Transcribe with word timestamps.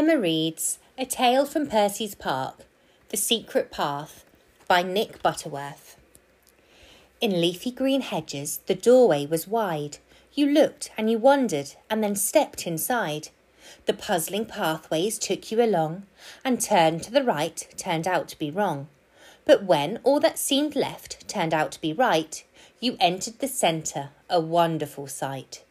Emma 0.00 0.16
reads 0.16 0.78
A 0.96 1.04
Tale 1.04 1.44
from 1.44 1.66
Percy's 1.66 2.14
Park 2.14 2.64
The 3.10 3.18
Secret 3.18 3.70
Path 3.70 4.24
by 4.66 4.82
Nick 4.82 5.22
Butterworth. 5.22 5.98
In 7.20 7.38
leafy 7.38 7.70
green 7.70 8.00
hedges, 8.00 8.60
the 8.64 8.74
doorway 8.74 9.26
was 9.26 9.46
wide. 9.46 9.98
You 10.32 10.46
looked 10.46 10.90
and 10.96 11.10
you 11.10 11.18
wondered 11.18 11.74
and 11.90 12.02
then 12.02 12.16
stepped 12.16 12.66
inside. 12.66 13.28
The 13.84 13.92
puzzling 13.92 14.46
pathways 14.46 15.18
took 15.18 15.52
you 15.52 15.62
along, 15.62 16.06
and 16.42 16.62
turn 16.62 17.00
to 17.00 17.10
the 17.10 17.22
right 17.22 17.68
turned 17.76 18.08
out 18.08 18.26
to 18.28 18.38
be 18.38 18.50
wrong. 18.50 18.88
But 19.44 19.64
when 19.64 19.98
all 20.02 20.18
that 20.20 20.38
seemed 20.38 20.74
left 20.74 21.28
turned 21.28 21.52
out 21.52 21.72
to 21.72 21.80
be 21.82 21.92
right, 21.92 22.42
you 22.80 22.96
entered 23.00 23.40
the 23.40 23.48
centre, 23.48 24.08
a 24.30 24.40
wonderful 24.40 25.08
sight. 25.08 25.62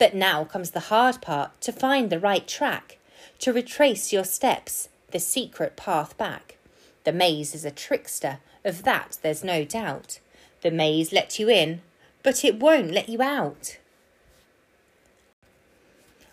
But 0.00 0.16
now 0.16 0.42
comes 0.42 0.72
the 0.72 0.90
hard 0.90 1.22
part 1.22 1.60
to 1.60 1.70
find 1.70 2.10
the 2.10 2.18
right 2.18 2.48
track 2.48 2.97
to 3.38 3.52
retrace 3.52 4.12
your 4.12 4.24
steps, 4.24 4.88
the 5.10 5.20
secret 5.20 5.76
path 5.76 6.16
back. 6.16 6.56
The 7.04 7.12
maze 7.12 7.54
is 7.54 7.64
a 7.64 7.70
trickster, 7.70 8.38
of 8.64 8.82
that 8.82 9.18
there's 9.22 9.44
no 9.44 9.64
doubt. 9.64 10.20
The 10.62 10.70
maze 10.70 11.12
lets 11.12 11.38
you 11.38 11.48
in, 11.48 11.80
but 12.22 12.44
it 12.44 12.58
won't 12.58 12.92
let 12.92 13.08
you 13.08 13.22
out. 13.22 13.78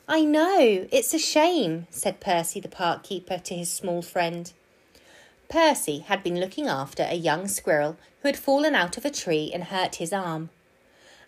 I 0.08 0.24
know, 0.24 0.88
it's 0.92 1.14
a 1.14 1.20
shame, 1.20 1.88
said 1.90 2.20
Percy 2.20 2.60
the 2.60 2.68
park 2.68 3.04
keeper 3.04 3.40
to 3.40 3.56
his 3.56 3.72
small 3.72 4.02
friend. 4.02 4.52
Percy 5.50 6.00
had 6.00 6.24
been 6.24 6.40
looking 6.40 6.68
after 6.68 7.04
a 7.04 7.16
young 7.16 7.48
squirrel 7.48 7.98
who 8.22 8.28
had 8.28 8.38
fallen 8.38 8.76
out 8.76 8.98
of 8.98 9.06
a 9.06 9.12
tree 9.12 9.52
and 9.54 9.66
hurt 9.66 9.96
his 9.96 10.14
arm. 10.14 10.50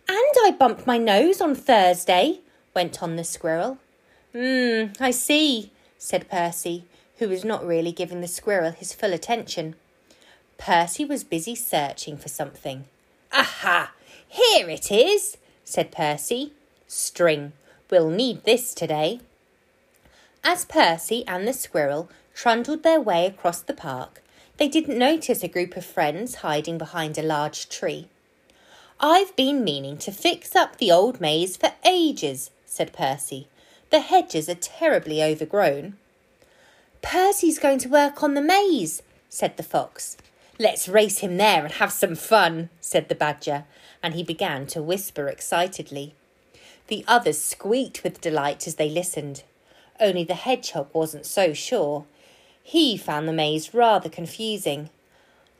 And 0.10 0.34
I 0.46 0.56
bumped 0.58 0.88
my 0.88 0.98
nose 0.98 1.42
on 1.42 1.56
Thursday, 1.56 2.42
went 2.76 3.02
on 3.02 3.16
the 3.16 3.24
squirrel. 3.24 3.80
Hmm, 4.40 4.92
I 5.00 5.10
see, 5.10 5.72
said 5.98 6.30
Percy, 6.30 6.84
who 7.18 7.28
was 7.28 7.44
not 7.44 7.66
really 7.66 7.92
giving 7.92 8.22
the 8.22 8.28
squirrel 8.28 8.70
his 8.70 8.94
full 8.94 9.12
attention. 9.12 9.74
Percy 10.60 11.04
was 11.06 11.24
busy 11.24 11.56
searching 11.56 12.18
for 12.18 12.30
something. 12.30 12.86
Aha! 13.34 13.94
Here 14.28 14.70
it 14.70 14.92
is, 14.92 15.38
said 15.66 15.92
Percy. 15.92 16.54
String. 16.86 17.54
We'll 17.90 18.12
need 18.12 18.44
this 18.44 18.76
today. 18.76 19.22
As 20.44 20.66
Percy 20.66 21.26
and 21.28 21.48
the 21.48 21.54
squirrel 21.54 22.08
trundled 22.36 22.84
their 22.84 23.02
way 23.02 23.26
across 23.26 23.62
the 23.62 23.74
park, 23.74 24.22
they 24.58 24.68
didn't 24.68 25.00
notice 25.00 25.42
a 25.42 25.48
group 25.48 25.76
of 25.76 25.84
friends 25.84 26.36
hiding 26.36 26.78
behind 26.78 27.18
a 27.18 27.24
large 27.24 27.70
tree. 27.70 28.08
I've 29.00 29.36
been 29.36 29.64
meaning 29.64 29.98
to 29.98 30.12
fix 30.12 30.56
up 30.56 30.78
the 30.78 30.92
old 30.92 31.20
maze 31.20 31.58
for 31.58 31.72
ages, 31.84 32.52
said 32.68 32.94
Percy. 32.94 33.48
The 33.90 34.02
hedges 34.02 34.50
are 34.50 34.56
terribly 34.56 35.24
overgrown. 35.24 35.96
Percy's 37.02 37.60
going 37.60 37.80
to 37.80 37.90
work 37.90 38.22
on 38.22 38.34
the 38.34 38.42
maze, 38.42 39.02
said 39.30 39.56
the 39.56 39.64
fox. 39.64 40.18
Let's 40.60 40.90
race 40.90 41.20
him 41.20 41.38
there 41.38 41.64
and 41.64 41.74
have 41.74 41.92
some 41.92 42.16
fun, 42.16 42.70
said 42.82 43.08
the 43.08 43.16
badger, 43.16 43.66
and 44.02 44.14
he 44.14 44.24
began 44.24 44.66
to 44.68 44.82
whisper 44.82 45.28
excitedly. 45.28 46.16
The 46.88 47.06
others 47.08 47.40
squeaked 47.40 48.04
with 48.04 48.22
delight 48.22 48.68
as 48.68 48.76
they 48.76 48.90
listened. 48.90 49.44
Only 50.00 50.24
the 50.24 50.34
hedgehog 50.34 50.90
wasn't 50.94 51.26
so 51.26 51.54
sure. 51.54 52.06
He 52.64 52.98
found 52.98 53.28
the 53.28 53.34
maze 53.34 53.74
rather 53.74 54.10
confusing. 54.10 54.90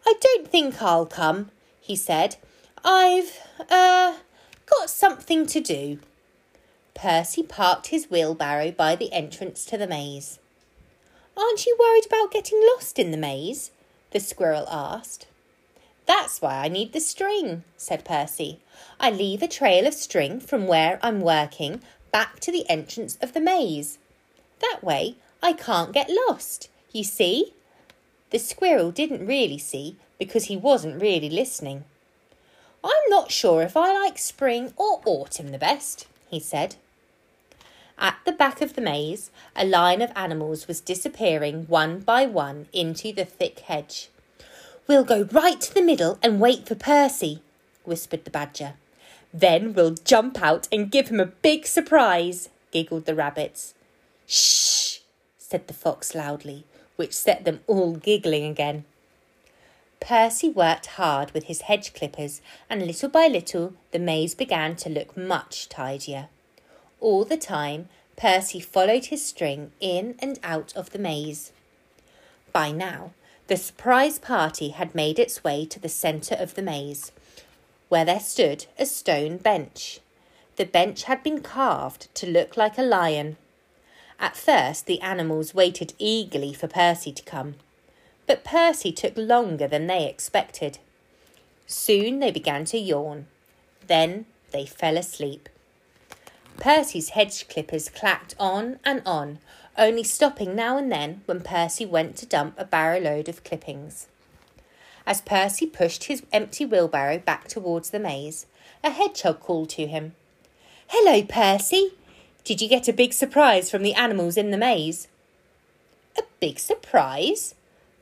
I 0.06 0.16
don't 0.20 0.48
think 0.48 0.82
I'll 0.82 1.06
come, 1.06 1.52
he 1.80 1.96
said. 1.96 2.38
I've, 2.84 3.40
er, 3.60 3.66
uh, 3.70 4.14
got 4.66 4.90
something 4.90 5.46
to 5.48 5.60
do. 5.60 6.00
Percy 6.98 7.44
parked 7.44 7.88
his 7.88 8.10
wheelbarrow 8.10 8.72
by 8.72 8.96
the 8.96 9.14
entrance 9.14 9.66
to 9.66 9.78
the 9.78 9.86
maze. 9.86 10.40
Aren't 11.38 11.68
you 11.68 11.78
worried 11.80 12.08
about 12.08 12.32
getting 12.32 12.60
lost 12.74 12.98
in 12.98 13.12
the 13.12 13.18
maze? 13.18 13.70
the 14.12 14.20
squirrel 14.20 14.68
asked. 14.68 15.28
That's 16.08 16.42
why 16.42 16.64
I 16.64 16.70
need 16.70 16.94
the 16.94 17.00
string, 17.00 17.64
said 17.78 18.04
Percy. 18.04 18.62
I 19.00 19.12
leave 19.12 19.44
a 19.44 19.48
trail 19.48 19.86
of 19.86 19.94
string 19.94 20.40
from 20.40 20.66
where 20.66 20.98
I'm 21.04 21.22
working 21.22 21.82
back 22.12 22.40
to 22.40 22.52
the 22.52 22.68
entrance 22.68 23.16
of 23.22 23.34
the 23.34 23.42
maze. 23.42 24.00
That 24.60 24.80
way 24.82 25.18
I 25.44 25.54
can't 25.54 25.94
get 25.94 26.10
lost, 26.28 26.68
you 26.92 27.04
see? 27.04 27.54
The 28.32 28.40
squirrel 28.40 28.90
didn't 28.90 29.28
really 29.28 29.60
see 29.60 29.98
because 30.18 30.46
he 30.46 30.58
wasn't 30.58 31.00
really 31.00 31.30
listening. 31.30 31.84
I'm 32.84 33.10
not 33.10 33.32
sure 33.32 33.62
if 33.62 33.78
I 33.78 33.94
like 33.94 34.18
spring 34.18 34.74
or 34.78 35.02
autumn 35.06 35.52
the 35.52 35.60
best, 35.60 36.08
he 36.30 36.40
said. 36.40 36.78
At 38.00 38.18
the 38.26 38.32
back 38.32 38.62
of 38.62 38.74
the 38.74 38.82
maze, 38.82 39.32
a 39.56 39.66
line 39.66 40.02
of 40.02 40.12
animals 40.16 40.68
was 40.68 40.82
disappearing 40.82 41.66
one 41.68 42.00
by 42.00 42.26
one 42.26 42.68
into 42.72 43.12
the 43.12 43.26
thick 43.26 43.60
hedge. 43.62 44.10
We'll 44.88 45.04
go 45.04 45.24
right 45.32 45.60
to 45.60 45.74
the 45.74 45.82
middle 45.82 46.20
and 46.22 46.40
wait 46.40 46.68
for 46.68 46.76
Percy, 46.76 47.42
whispered 47.84 48.24
the 48.24 48.32
badger. 48.32 48.74
Then 49.34 49.74
we'll 49.74 49.96
jump 49.96 50.42
out 50.42 50.68
and 50.72 50.92
give 50.92 51.10
him 51.10 51.20
a 51.20 51.26
big 51.26 51.66
surprise, 51.66 52.50
giggled 52.72 53.06
the 53.06 53.16
rabbits. 53.16 53.74
Shh, 54.28 55.00
said 55.38 55.68
the 55.68 55.74
fox 55.74 56.14
loudly, 56.14 56.66
which 56.96 57.14
set 57.14 57.46
them 57.46 57.62
all 57.68 57.96
giggling 57.96 58.46
again. 58.46 58.86
Percy 60.00 60.50
worked 60.50 60.86
hard 60.86 61.32
with 61.32 61.46
his 61.46 61.62
hedge 61.62 61.94
clippers, 61.94 62.42
and 62.70 62.86
little 62.86 63.10
by 63.10 63.28
little 63.28 63.74
the 63.92 64.00
maze 64.00 64.36
began 64.36 64.76
to 64.78 64.90
look 64.90 65.18
much 65.18 65.68
tidier. 65.68 66.30
All 67.00 67.26
the 67.26 67.38
time, 67.38 67.90
Percy 68.16 68.60
followed 68.60 69.06
his 69.06 69.24
string 69.24 69.72
in 69.80 70.16
and 70.20 70.40
out 70.44 70.76
of 70.76 70.92
the 70.92 71.00
maze. 71.00 71.52
By 72.52 72.72
now, 72.72 73.12
the 73.48 73.58
surprise 73.58 74.20
party 74.20 74.70
had 74.70 74.96
made 74.96 75.20
its 75.20 75.44
way 75.44 75.66
to 75.68 75.80
the 75.80 75.90
centre 75.90 76.36
of 76.36 76.56
the 76.56 76.62
maze, 76.62 77.12
where 77.90 78.04
there 78.04 78.20
stood 78.20 78.66
a 78.78 78.86
stone 78.86 79.38
bench. 79.38 80.00
The 80.56 80.66
bench 80.66 81.04
had 81.04 81.22
been 81.22 81.42
carved 81.42 82.14
to 82.16 82.26
look 82.28 82.58
like 82.58 82.78
a 82.78 82.84
lion. 82.84 83.38
At 84.20 84.36
first, 84.36 84.88
the 84.88 85.00
animals 85.02 85.54
waited 85.54 85.94
eagerly 86.00 86.54
for 86.54 86.68
Percy 86.68 87.12
to 87.14 87.24
come, 87.24 87.56
but 88.26 88.44
Percy 88.44 88.92
took 88.92 89.16
longer 89.16 89.68
than 89.68 89.86
they 89.86 90.10
expected. 90.10 90.80
Soon 91.68 92.20
they 92.20 92.32
began 92.32 92.66
to 92.66 92.78
yawn. 92.78 93.28
Then 93.86 94.26
they 94.52 94.66
fell 94.66 94.98
asleep. 94.98 95.48
Percy's 96.60 97.10
hedge 97.10 97.48
clippers 97.48 97.90
clacked 97.90 98.36
on 98.40 98.80
and 98.84 99.02
on, 99.06 99.40
only 99.78 100.04
stopping 100.04 100.56
now 100.56 100.78
and 100.78 100.92
then 100.92 101.22
when 101.26 101.42
Percy 101.42 101.86
went 101.86 102.16
to 102.18 102.26
dump 102.26 102.56
a 102.58 102.66
barrow 102.66 103.00
load 103.00 103.30
of 103.30 103.44
clippings. 103.44 104.08
As 105.06 105.22
Percy 105.22 105.68
pushed 105.68 106.06
his 106.06 106.24
empty 106.34 106.66
wheelbarrow 106.66 107.20
back 107.20 107.48
towards 107.48 107.92
the 107.92 108.00
maze, 108.00 108.46
a 108.84 108.90
hedgehog 108.90 109.40
called 109.40 109.70
to 109.70 109.88
him. 109.88 110.16
Hello, 110.88 111.24
Percy. 111.24 111.94
Did 112.44 112.62
you 112.62 112.68
get 112.68 112.88
a 112.88 112.94
big 112.94 113.14
surprise 113.14 113.70
from 113.70 113.84
the 113.84 113.94
animals 113.94 114.38
in 114.38 114.52
the 114.52 114.58
maze? 114.58 115.08
A 116.18 116.24
big 116.40 116.60
surprise? 116.60 117.56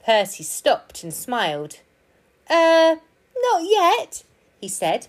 Percy 0.05 0.43
stopped 0.43 1.03
and 1.03 1.13
smiled. 1.13 1.79
Er, 2.49 2.53
uh, 2.53 2.95
not 3.41 3.63
yet, 3.63 4.23
he 4.61 4.67
said, 4.67 5.07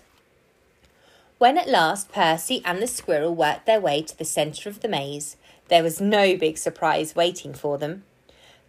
when 1.37 1.57
at 1.57 1.69
last 1.69 2.11
Percy 2.11 2.61
and 2.65 2.81
the 2.81 2.87
squirrel 2.87 3.33
worked 3.33 3.65
their 3.65 3.79
way 3.79 4.01
to 4.01 4.17
the 4.17 4.25
centre 4.25 4.69
of 4.69 4.81
the 4.81 4.87
maze, 4.87 5.37
there 5.67 5.83
was 5.83 6.01
no 6.01 6.35
big 6.37 6.57
surprise 6.57 7.15
waiting 7.15 7.53
for 7.53 7.77
them. 7.77 8.03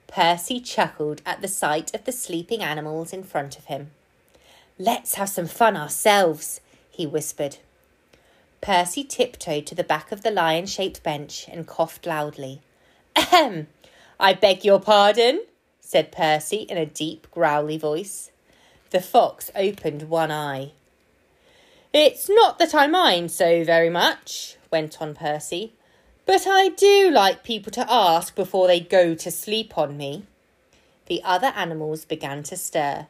Percy 0.07 0.61
chuckled 0.61 1.23
at 1.25 1.41
the 1.41 1.49
sight 1.49 1.95
of 1.95 2.05
the 2.05 2.13
sleeping 2.13 2.63
animals 2.63 3.13
in 3.13 3.23
front 3.23 3.59
of 3.59 3.67
him. 3.67 3.91
Let's 4.79 5.15
have 5.15 5.29
some 5.29 5.47
fun 5.47 5.77
ourselves, 5.77 6.61
he 6.91 7.07
whispered. 7.07 7.59
Percy 8.61 9.05
tiptoed 9.05 9.67
to 9.67 9.75
the 9.75 9.85
back 9.85 10.11
of 10.11 10.23
the 10.23 10.31
lion 10.31 10.67
shaped 10.67 11.03
bench 11.03 11.49
and 11.51 11.67
coughed 11.67 12.07
loudly. 12.07 12.61
Ahem! 13.17 13.69
I 14.19 14.33
beg 14.35 14.65
your 14.65 14.81
pardon, 14.81 15.45
said 15.81 16.11
Percy 16.11 16.63
in 16.63 16.77
a 16.77 16.87
deep, 16.87 17.31
growly 17.31 17.79
voice. 17.79 18.31
The 18.91 19.01
fox 19.01 19.51
opened 19.55 20.05
one 20.05 20.33
eye. 20.33 20.73
It's 22.01 22.29
not 22.31 22.61
that 22.61 22.77
I 22.77 22.87
mind 22.87 23.33
so 23.33 23.65
very 23.65 23.91
much, 23.91 24.57
went 24.71 25.03
on 25.03 25.17
Percy, 25.17 25.73
but 26.27 26.47
I 26.47 26.69
do 26.69 27.11
like 27.11 27.43
people 27.43 27.73
to 27.73 27.93
ask 27.93 28.37
before 28.37 28.69
they 28.69 28.79
go 28.79 29.17
to 29.17 29.31
sleep 29.33 29.77
on 29.77 29.97
me. 29.97 30.25
The 31.07 31.21
other 31.25 31.49
animals 31.57 32.05
began 32.05 32.45
to 32.45 32.57
stir. 32.57 33.09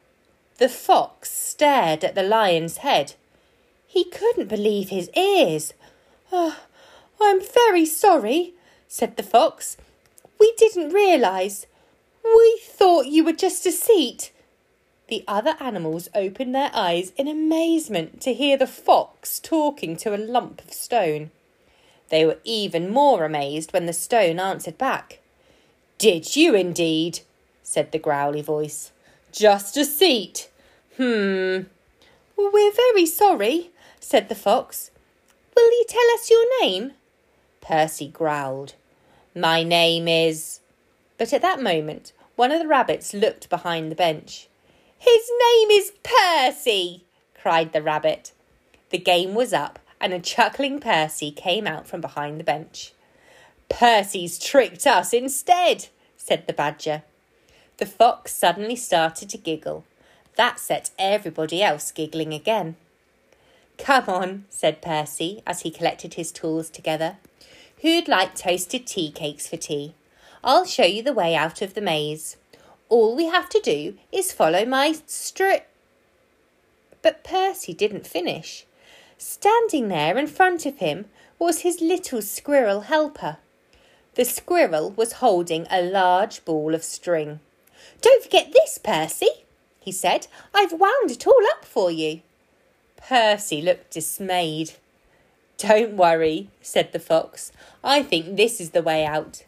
The 0.56 0.70
fox 0.70 1.30
stared 1.30 2.02
at 2.02 2.14
the 2.14 2.22
lion's 2.22 2.78
head. 2.78 3.12
He 3.86 4.04
couldn't 4.04 4.48
believe 4.48 4.88
his 4.88 5.10
ears. 5.10 5.74
Oh, 6.32 6.56
I'm 7.20 7.42
very 7.42 7.84
sorry, 7.84 8.54
said 8.88 9.18
the 9.18 9.22
fox. 9.22 9.76
We 10.40 10.54
didn't 10.56 10.94
realise. 10.94 11.66
We 12.24 12.60
thought 12.64 13.04
you 13.04 13.22
were 13.22 13.34
just 13.34 13.66
a 13.66 13.70
seat. 13.70 14.32
The 15.08 15.24
other 15.26 15.56
animals 15.58 16.10
opened 16.14 16.54
their 16.54 16.70
eyes 16.74 17.12
in 17.16 17.28
amazement 17.28 18.20
to 18.22 18.34
hear 18.34 18.58
the 18.58 18.66
fox 18.66 19.38
talking 19.38 19.96
to 19.96 20.14
a 20.14 20.18
lump 20.18 20.62
of 20.62 20.72
stone. 20.72 21.30
They 22.10 22.26
were 22.26 22.38
even 22.44 22.90
more 22.90 23.24
amazed 23.24 23.72
when 23.72 23.86
the 23.86 23.92
stone 23.94 24.38
answered 24.38 24.76
back. 24.76 25.20
Did 25.96 26.36
you 26.36 26.54
indeed? 26.54 27.20
said 27.62 27.90
the 27.90 27.98
growly 27.98 28.42
voice. 28.42 28.92
Just 29.32 29.76
a 29.76 29.84
seat. 29.84 30.50
Hmm. 30.96 31.62
We're 32.36 32.72
very 32.72 33.06
sorry, 33.06 33.70
said 34.00 34.28
the 34.28 34.34
fox. 34.34 34.90
Will 35.56 35.70
you 35.70 35.84
tell 35.88 36.10
us 36.14 36.30
your 36.30 36.60
name? 36.62 36.92
Percy 37.60 38.08
growled. 38.08 38.74
My 39.34 39.62
name 39.62 40.06
is. 40.06 40.60
But 41.16 41.32
at 41.32 41.42
that 41.42 41.62
moment, 41.62 42.12
one 42.36 42.52
of 42.52 42.60
the 42.60 42.68
rabbits 42.68 43.12
looked 43.12 43.48
behind 43.50 43.90
the 43.90 43.96
bench. 43.96 44.48
His 44.98 45.30
name 45.40 45.70
is 45.70 45.92
Percy, 46.02 47.04
cried 47.40 47.72
the 47.72 47.82
rabbit. 47.82 48.32
The 48.90 48.98
game 48.98 49.34
was 49.34 49.52
up, 49.52 49.78
and 50.00 50.12
a 50.12 50.18
chuckling 50.18 50.80
Percy 50.80 51.30
came 51.30 51.66
out 51.66 51.86
from 51.86 52.00
behind 52.00 52.40
the 52.40 52.44
bench. 52.44 52.92
Percy's 53.68 54.38
tricked 54.38 54.86
us 54.86 55.12
instead, 55.12 55.88
said 56.16 56.46
the 56.46 56.52
badger. 56.52 57.02
The 57.76 57.86
fox 57.86 58.34
suddenly 58.34 58.74
started 58.74 59.30
to 59.30 59.38
giggle. 59.38 59.84
That 60.36 60.58
set 60.58 60.90
everybody 60.98 61.62
else 61.62 61.92
giggling 61.92 62.34
again. 62.34 62.76
Come 63.78 64.08
on, 64.08 64.46
said 64.50 64.82
Percy 64.82 65.42
as 65.46 65.60
he 65.60 65.70
collected 65.70 66.14
his 66.14 66.32
tools 66.32 66.70
together. 66.70 67.18
Who'd 67.82 68.08
like 68.08 68.34
toasted 68.34 68.86
tea 68.86 69.12
cakes 69.12 69.46
for 69.46 69.56
tea? 69.56 69.94
I'll 70.42 70.64
show 70.64 70.84
you 70.84 71.02
the 71.02 71.12
way 71.12 71.36
out 71.36 71.62
of 71.62 71.74
the 71.74 71.80
maze. 71.80 72.36
All 72.88 73.14
we 73.14 73.26
have 73.26 73.48
to 73.50 73.60
do 73.60 73.98
is 74.10 74.32
follow 74.32 74.64
my 74.64 74.92
stri. 75.06 75.62
But 77.02 77.24
Percy 77.24 77.72
didn't 77.72 78.06
finish. 78.06 78.64
Standing 79.18 79.88
there 79.88 80.16
in 80.16 80.26
front 80.26 80.64
of 80.64 80.78
him 80.78 81.06
was 81.38 81.60
his 81.60 81.80
little 81.80 82.22
squirrel 82.22 82.82
helper. 82.82 83.38
The 84.14 84.24
squirrel 84.24 84.90
was 84.90 85.14
holding 85.14 85.66
a 85.70 85.82
large 85.82 86.44
ball 86.44 86.74
of 86.74 86.82
string. 86.82 87.40
Don't 88.00 88.22
forget 88.22 88.52
this, 88.52 88.78
Percy, 88.78 89.30
he 89.80 89.92
said. 89.92 90.26
I've 90.54 90.72
wound 90.72 91.10
it 91.10 91.26
all 91.26 91.44
up 91.52 91.64
for 91.64 91.90
you. 91.90 92.22
Percy 92.96 93.62
looked 93.62 93.90
dismayed. 93.92 94.72
Don't 95.56 95.96
worry, 95.96 96.48
said 96.62 96.92
the 96.92 96.98
fox. 96.98 97.52
I 97.82 98.02
think 98.02 98.36
this 98.36 98.60
is 98.60 98.70
the 98.70 98.82
way 98.82 99.04
out. 99.04 99.44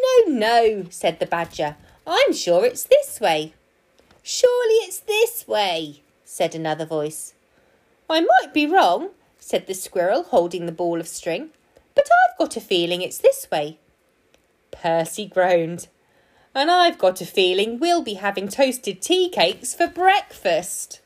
No, 0.00 0.32
no, 0.32 0.86
said 0.90 1.18
the 1.18 1.26
badger. 1.26 1.76
I'm 2.10 2.32
sure 2.32 2.64
it's 2.64 2.84
this 2.84 3.20
way. 3.20 3.52
Surely 4.22 4.76
it's 4.76 5.00
this 5.00 5.46
way, 5.46 6.02
said 6.24 6.54
another 6.54 6.86
voice. 6.86 7.34
I 8.08 8.20
might 8.20 8.54
be 8.54 8.66
wrong, 8.66 9.10
said 9.38 9.66
the 9.66 9.74
squirrel, 9.74 10.22
holding 10.22 10.64
the 10.64 10.72
ball 10.72 11.00
of 11.00 11.06
string, 11.06 11.50
but 11.94 12.08
I've 12.08 12.38
got 12.38 12.56
a 12.56 12.62
feeling 12.62 13.02
it's 13.02 13.18
this 13.18 13.46
way. 13.50 13.78
Percy 14.70 15.26
groaned. 15.26 15.88
And 16.54 16.70
I've 16.70 16.96
got 16.96 17.20
a 17.20 17.26
feeling 17.26 17.78
we'll 17.78 18.02
be 18.02 18.14
having 18.14 18.48
toasted 18.48 19.02
tea 19.02 19.28
cakes 19.28 19.74
for 19.74 19.86
breakfast. 19.86 21.02